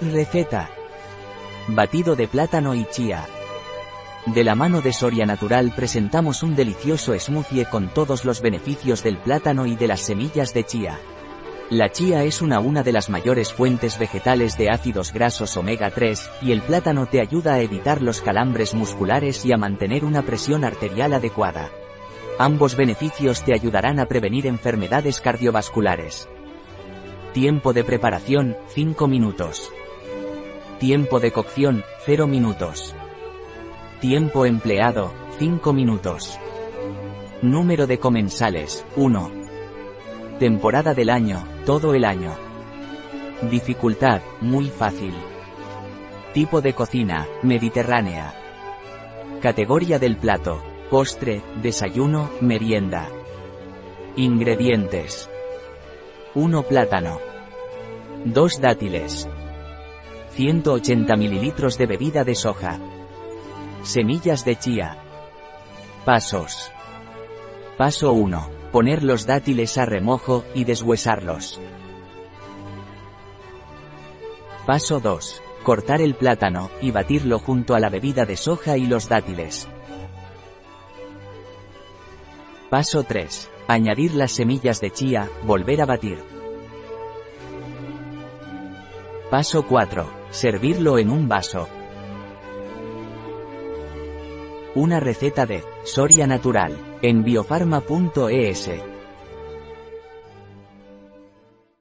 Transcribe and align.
Receta. 0.00 0.68
Batido 1.68 2.16
de 2.16 2.28
plátano 2.28 2.74
y 2.74 2.84
chía. 2.84 3.24
De 4.26 4.44
la 4.44 4.54
mano 4.54 4.82
de 4.82 4.92
Soria 4.92 5.24
Natural 5.24 5.72
presentamos 5.74 6.42
un 6.42 6.54
delicioso 6.54 7.18
smoothie 7.18 7.64
con 7.64 7.88
todos 7.88 8.26
los 8.26 8.42
beneficios 8.42 9.02
del 9.02 9.16
plátano 9.16 9.64
y 9.64 9.74
de 9.74 9.88
las 9.88 10.02
semillas 10.02 10.52
de 10.52 10.64
chía. 10.64 10.98
La 11.70 11.90
chía 11.90 12.24
es 12.24 12.42
una 12.42 12.60
una 12.60 12.82
de 12.82 12.92
las 12.92 13.08
mayores 13.08 13.54
fuentes 13.54 13.98
vegetales 13.98 14.58
de 14.58 14.68
ácidos 14.68 15.14
grasos 15.14 15.56
omega 15.56 15.90
3, 15.90 16.30
y 16.42 16.52
el 16.52 16.60
plátano 16.60 17.06
te 17.06 17.22
ayuda 17.22 17.54
a 17.54 17.60
evitar 17.62 18.02
los 18.02 18.20
calambres 18.20 18.74
musculares 18.74 19.46
y 19.46 19.52
a 19.54 19.56
mantener 19.56 20.04
una 20.04 20.20
presión 20.20 20.62
arterial 20.64 21.14
adecuada. 21.14 21.70
Ambos 22.38 22.76
beneficios 22.76 23.42
te 23.44 23.54
ayudarán 23.54 23.98
a 23.98 24.04
prevenir 24.04 24.46
enfermedades 24.46 25.20
cardiovasculares. 25.20 26.28
Tiempo 27.32 27.72
de 27.72 27.82
preparación, 27.82 28.58
5 28.68 29.08
minutos. 29.08 29.72
Tiempo 30.78 31.20
de 31.20 31.32
cocción, 31.32 31.84
0 32.04 32.26
minutos. 32.26 32.94
Tiempo 33.98 34.44
empleado, 34.44 35.10
5 35.38 35.72
minutos. 35.72 36.38
Número 37.40 37.86
de 37.86 37.98
comensales, 37.98 38.84
1. 38.94 39.30
Temporada 40.38 40.92
del 40.92 41.08
año, 41.08 41.42
todo 41.64 41.94
el 41.94 42.04
año. 42.04 42.34
Dificultad, 43.50 44.20
muy 44.42 44.68
fácil. 44.68 45.14
Tipo 46.34 46.60
de 46.60 46.74
cocina, 46.74 47.26
mediterránea. 47.42 48.34
Categoría 49.40 49.98
del 49.98 50.18
plato, 50.18 50.62
postre, 50.90 51.40
desayuno, 51.62 52.28
merienda. 52.42 53.08
Ingredientes. 54.16 55.30
1 56.34 56.62
plátano. 56.64 57.18
2 58.26 58.60
dátiles. 58.60 59.26
180 60.36 61.16
ml 61.16 61.76
de 61.78 61.86
bebida 61.86 62.22
de 62.22 62.34
soja. 62.34 62.78
Semillas 63.82 64.44
de 64.44 64.56
chía. 64.56 64.98
Pasos. 66.04 66.70
Paso 67.78 68.12
1. 68.12 68.50
Poner 68.70 69.02
los 69.02 69.24
dátiles 69.24 69.78
a 69.78 69.86
remojo 69.86 70.44
y 70.54 70.64
deshuesarlos. 70.64 71.58
Paso 74.66 75.00
2. 75.00 75.42
Cortar 75.62 76.02
el 76.02 76.14
plátano 76.14 76.68
y 76.82 76.90
batirlo 76.90 77.38
junto 77.38 77.74
a 77.74 77.80
la 77.80 77.88
bebida 77.88 78.26
de 78.26 78.36
soja 78.36 78.76
y 78.76 78.84
los 78.84 79.08
dátiles. 79.08 79.66
Paso 82.68 83.04
3. 83.04 83.50
Añadir 83.68 84.14
las 84.14 84.32
semillas 84.32 84.82
de 84.82 84.90
chía, 84.90 85.30
volver 85.44 85.80
a 85.80 85.86
batir. 85.86 86.36
Paso 89.30 89.66
4. 89.66 90.25
Servirlo 90.30 90.98
en 90.98 91.10
un 91.10 91.28
vaso. 91.28 91.68
Una 94.74 95.00
receta 95.00 95.46
de 95.46 95.64
Soria 95.84 96.26
Natural 96.26 96.98
en 97.00 97.24
biofarma.es. 97.24 98.95